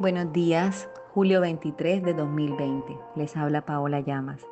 Buenos 0.00 0.32
días, 0.32 0.88
julio 1.12 1.40
23 1.40 2.04
de 2.04 2.14
2020. 2.14 2.96
Les 3.16 3.36
habla 3.36 3.66
Paola 3.66 3.98
Llamas. 3.98 4.46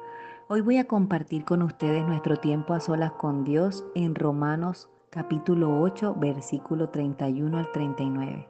Hoy 0.49 0.61
voy 0.61 0.79
a 0.79 0.88
compartir 0.88 1.45
con 1.45 1.62
ustedes 1.62 2.04
nuestro 2.04 2.38
tiempo 2.38 2.74
a 2.74 2.80
solas 2.80 3.12
con 3.12 3.45
Dios 3.45 3.85
en 3.95 4.17
Romanos 4.17 4.88
capítulo 5.09 5.81
8, 5.82 6.17
versículo 6.19 6.88
31 6.88 7.59
al 7.59 7.71
39. 7.71 8.49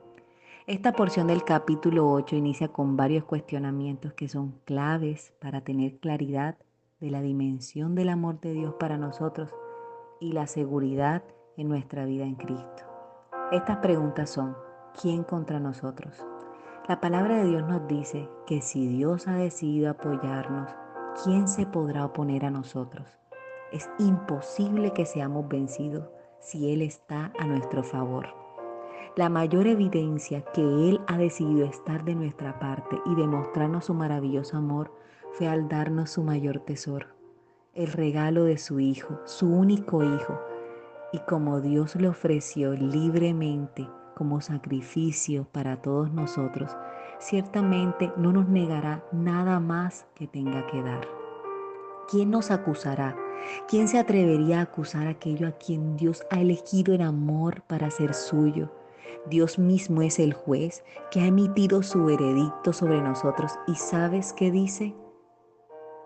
Esta 0.66 0.92
porción 0.92 1.27
del 1.27 1.45
capítulo 1.45 2.10
8 2.10 2.34
inicia 2.34 2.68
con 2.68 2.96
varios 2.96 3.24
cuestionamientos 3.24 4.14
que 4.14 4.28
son 4.28 4.52
claves 4.64 5.34
para 5.38 5.60
tener 5.60 5.98
claridad 5.98 6.56
de 7.00 7.10
la 7.10 7.20
dimensión 7.20 7.94
del 7.94 8.08
amor 8.08 8.40
de 8.40 8.54
Dios 8.54 8.74
para 8.80 8.96
nosotros 8.96 9.54
y 10.18 10.32
la 10.32 10.46
seguridad 10.46 11.22
en 11.58 11.69
nuestra 11.69 12.06
vida 12.06 12.24
en 12.24 12.36
Cristo. 12.36 12.84
Estas 13.52 13.77
preguntas 13.77 14.30
son, 14.30 14.56
¿quién 14.98 15.24
contra 15.24 15.60
nosotros? 15.60 16.24
La 16.88 17.00
palabra 17.00 17.38
de 17.38 17.48
Dios 17.48 17.66
nos 17.66 17.88
dice 17.88 18.28
que 18.46 18.62
si 18.62 18.86
Dios 18.86 19.27
ha 19.27 19.34
decidido 19.34 19.90
apoyarnos, 19.90 20.70
¿quién 21.24 21.48
se 21.48 21.66
podrá 21.66 22.04
oponer 22.04 22.44
a 22.44 22.50
nosotros? 22.52 23.08
Es 23.72 23.90
imposible 23.98 24.92
que 24.92 25.04
seamos 25.04 25.48
vencidos 25.48 26.08
si 26.38 26.72
Él 26.72 26.82
está 26.82 27.32
a 27.41 27.46
nuestro 27.48 27.82
favor. 27.82 28.28
La 29.16 29.28
mayor 29.28 29.66
evidencia 29.66 30.42
que 30.52 30.60
Él 30.60 31.00
ha 31.08 31.18
decidido 31.18 31.66
estar 31.66 32.04
de 32.04 32.14
nuestra 32.14 32.60
parte 32.60 33.00
y 33.05 33.16
demostrarnos 33.16 33.86
su 33.86 33.94
maravilloso 33.94 34.56
amor 34.56 34.92
fue 35.32 35.48
al 35.48 35.68
darnos 35.68 36.10
su 36.10 36.22
mayor 36.22 36.60
tesoro, 36.60 37.08
el 37.74 37.91
regalo 37.91 38.44
de 38.44 38.58
su 38.58 38.78
Hijo, 38.78 39.18
su 39.24 39.52
único 39.52 40.05
Hijo. 40.05 40.38
Y 41.12 41.18
como 41.18 41.60
Dios 41.60 41.96
le 41.96 42.06
ofreció 42.06 42.74
libremente 42.74 43.89
como 44.17 44.41
sacrificio 44.41 45.47
para 45.53 45.83
todos 45.83 46.11
nosotros, 46.11 46.75
ciertamente 47.19 48.11
no 48.17 48.33
nos 48.33 48.48
negará 48.48 49.05
nada 49.12 49.61
más 49.61 50.06
que 50.14 50.27
tenga 50.27 50.67
que 50.69 50.83
dar. 50.83 51.06
¿Quién 52.08 52.31
nos 52.31 52.50
acusará? 52.50 53.14
¿Quién 53.69 53.89
se 53.89 53.98
atrevería 53.98 54.61
a 54.61 54.62
acusar 54.62 55.06
aquello 55.06 55.47
a 55.47 55.53
quien 55.53 55.97
Dios 55.97 56.25
ha 56.31 56.41
elegido 56.41 56.95
en 56.95 57.03
amor 57.03 57.62
para 57.62 57.91
ser 57.91 58.14
suyo? 58.14 58.73
Dios 59.27 59.58
mismo 59.58 60.00
es 60.00 60.19
el 60.19 60.33
juez 60.33 60.83
que 61.11 61.20
ha 61.20 61.27
emitido 61.27 61.83
su 61.83 62.06
veredicto 62.06 62.73
sobre 62.73 63.03
nosotros 63.03 63.53
y 63.67 63.75
¿sabes 63.75 64.33
qué 64.33 64.51
dice? 64.51 64.95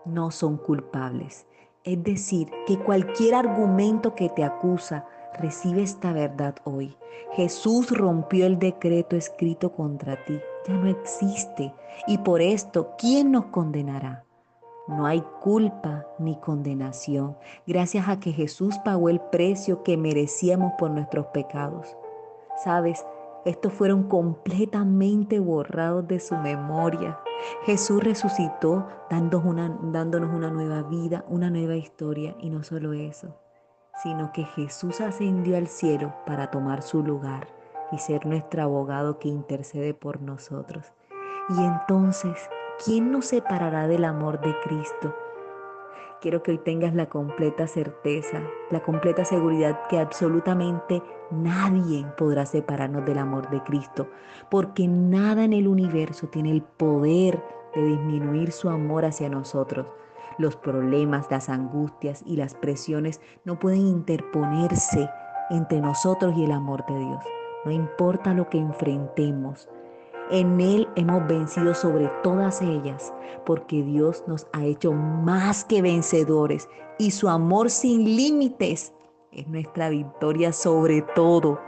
No 0.05 0.31
son 0.31 0.57
culpables. 0.57 1.47
Es 1.83 2.03
decir, 2.03 2.49
que 2.67 2.77
cualquier 2.77 3.35
argumento 3.35 4.15
que 4.15 4.29
te 4.29 4.43
acusa 4.43 5.05
Recibe 5.39 5.81
esta 5.81 6.11
verdad 6.11 6.55
hoy. 6.65 6.95
Jesús 7.33 7.89
rompió 7.91 8.45
el 8.45 8.59
decreto 8.59 9.15
escrito 9.15 9.71
contra 9.71 10.17
ti. 10.25 10.39
Ya 10.67 10.73
no 10.73 10.87
existe. 10.87 11.73
Y 12.07 12.17
por 12.19 12.41
esto, 12.41 12.95
¿quién 12.97 13.31
nos 13.31 13.45
condenará? 13.45 14.25
No 14.87 15.05
hay 15.05 15.23
culpa 15.39 16.05
ni 16.19 16.35
condenación, 16.37 17.37
gracias 17.65 18.09
a 18.09 18.19
que 18.19 18.33
Jesús 18.33 18.77
pagó 18.83 19.09
el 19.09 19.21
precio 19.21 19.83
que 19.83 19.95
merecíamos 19.95 20.73
por 20.77 20.89
nuestros 20.91 21.27
pecados. 21.27 21.95
Sabes, 22.63 23.05
estos 23.45 23.71
fueron 23.73 24.03
completamente 24.03 25.39
borrados 25.39 26.07
de 26.07 26.19
su 26.19 26.35
memoria. 26.35 27.17
Jesús 27.65 28.03
resucitó 28.03 28.85
dándonos 29.09 29.45
una, 29.45 30.49
nueva 30.49 30.81
vida, 30.83 31.23
una 31.29 31.49
nueva 31.49 31.75
historia, 31.75 32.35
y 32.39 32.49
no 32.49 32.63
solo 32.63 32.93
eso 32.93 33.33
sino 34.03 34.31
que 34.31 34.43
Jesús 34.43 35.01
ascendió 35.01 35.57
al 35.57 35.67
cielo 35.67 36.13
para 36.25 36.49
tomar 36.49 36.81
su 36.81 37.03
lugar 37.03 37.47
y 37.91 37.97
ser 37.97 38.25
nuestro 38.25 38.63
abogado 38.63 39.19
que 39.19 39.29
intercede 39.29 39.93
por 39.93 40.21
nosotros. 40.21 40.93
Y 41.49 41.63
entonces, 41.63 42.49
¿quién 42.83 43.11
nos 43.11 43.25
separará 43.25 43.87
del 43.87 44.05
amor 44.05 44.39
de 44.41 44.55
Cristo? 44.61 45.15
Quiero 46.21 46.43
que 46.43 46.51
hoy 46.51 46.59
tengas 46.59 46.93
la 46.93 47.09
completa 47.09 47.65
certeza, 47.67 48.41
la 48.69 48.79
completa 48.81 49.25
seguridad 49.25 49.87
que 49.89 49.99
absolutamente 49.99 51.01
nadie 51.31 52.05
podrá 52.15 52.45
separarnos 52.45 53.05
del 53.05 53.17
amor 53.17 53.49
de 53.49 53.61
Cristo, 53.63 54.07
porque 54.51 54.87
nada 54.87 55.43
en 55.43 55.53
el 55.53 55.67
universo 55.67 56.27
tiene 56.27 56.51
el 56.51 56.61
poder 56.61 57.43
de 57.73 57.83
disminuir 57.83 58.51
su 58.51 58.69
amor 58.69 59.05
hacia 59.05 59.29
nosotros. 59.29 59.87
Los 60.41 60.55
problemas, 60.55 61.27
las 61.29 61.49
angustias 61.49 62.23
y 62.25 62.35
las 62.35 62.55
presiones 62.55 63.21
no 63.45 63.59
pueden 63.59 63.85
interponerse 63.85 65.07
entre 65.51 65.79
nosotros 65.79 66.33
y 66.35 66.45
el 66.45 66.51
amor 66.51 66.83
de 66.87 66.97
Dios. 66.97 67.23
No 67.63 67.71
importa 67.71 68.33
lo 68.33 68.49
que 68.49 68.57
enfrentemos, 68.57 69.69
en 70.31 70.59
Él 70.59 70.87
hemos 70.95 71.27
vencido 71.27 71.75
sobre 71.75 72.09
todas 72.23 72.61
ellas, 72.63 73.13
porque 73.45 73.83
Dios 73.83 74.23
nos 74.25 74.47
ha 74.53 74.63
hecho 74.63 74.93
más 74.93 75.63
que 75.63 75.83
vencedores 75.83 76.67
y 76.97 77.11
su 77.11 77.29
amor 77.29 77.69
sin 77.69 78.15
límites 78.15 78.93
es 79.31 79.47
nuestra 79.47 79.89
victoria 79.89 80.53
sobre 80.53 81.03
todo. 81.15 81.59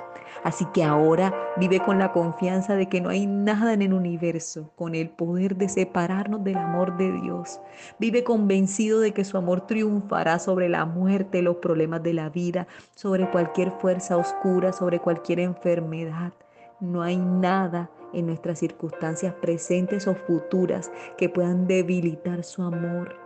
Así 0.44 0.66
que 0.74 0.84
ahora 0.84 1.34
vive 1.58 1.80
con 1.80 2.00
la 2.00 2.12
confianza 2.12 2.76
de 2.76 2.90
que 2.90 3.00
no 3.00 3.10
hay 3.10 3.26
nada 3.26 3.74
en 3.74 3.82
el 3.82 3.94
universo 3.94 4.72
con 4.76 4.94
el 4.94 5.10
poder 5.10 5.56
de 5.56 5.70
separarnos 5.70 6.44
del 6.44 6.58
amor 6.58 6.98
de 6.98 7.12
Dios. 7.14 7.62
Vive 7.98 8.24
convencido 8.24 9.00
de 9.00 9.14
que 9.14 9.24
su 9.24 9.38
amor 9.38 9.66
triunfará 9.68 10.40
sobre 10.40 10.68
la 10.68 10.86
muerte, 10.86 11.42
los 11.42 11.58
problemas 11.58 12.04
de 12.04 12.14
la 12.14 12.30
vida, 12.30 12.68
sobre 12.96 13.30
cualquier 13.30 13.72
fuerza 13.80 14.18
oscura, 14.18 14.74
sobre 14.74 15.00
cualquier 15.00 15.40
enfermedad. 15.40 16.34
No 16.82 17.02
hay 17.02 17.18
nada 17.18 17.90
en 18.12 18.28
nuestras 18.28 18.60
circunstancias 18.60 19.34
presentes 19.42 20.08
o 20.08 20.16
futuras 20.16 20.92
que 21.18 21.30
puedan 21.30 21.68
debilitar 21.68 22.44
su 22.44 22.62
amor. 22.62 23.23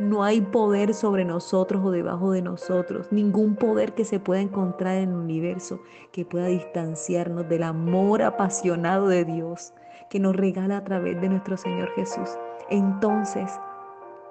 No 0.00 0.24
hay 0.24 0.40
poder 0.40 0.94
sobre 0.94 1.26
nosotros 1.26 1.84
o 1.84 1.90
debajo 1.90 2.30
de 2.32 2.40
nosotros, 2.40 3.12
ningún 3.12 3.54
poder 3.54 3.92
que 3.92 4.06
se 4.06 4.18
pueda 4.18 4.40
encontrar 4.40 4.96
en 4.96 5.10
el 5.10 5.14
universo 5.14 5.82
que 6.10 6.24
pueda 6.24 6.46
distanciarnos 6.46 7.46
del 7.50 7.64
amor 7.64 8.22
apasionado 8.22 9.08
de 9.08 9.26
Dios 9.26 9.74
que 10.08 10.18
nos 10.18 10.34
regala 10.34 10.78
a 10.78 10.84
través 10.84 11.20
de 11.20 11.28
nuestro 11.28 11.58
Señor 11.58 11.90
Jesús. 11.90 12.30
Entonces, 12.70 13.52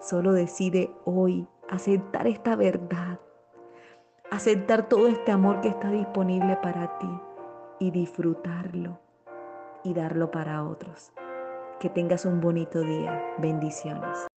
solo 0.01 0.33
decide 0.33 0.91
hoy 1.05 1.47
aceptar 1.69 2.25
esta 2.25 2.55
verdad, 2.55 3.19
aceptar 4.31 4.89
todo 4.89 5.07
este 5.07 5.31
amor 5.31 5.61
que 5.61 5.67
está 5.67 5.91
disponible 5.91 6.57
para 6.63 6.97
ti 6.97 7.21
y 7.77 7.91
disfrutarlo 7.91 8.99
y 9.83 9.93
darlo 9.93 10.31
para 10.31 10.63
otros. 10.63 11.11
Que 11.79 11.89
tengas 11.89 12.25
un 12.25 12.41
bonito 12.41 12.81
día. 12.81 13.23
Bendiciones. 13.37 14.28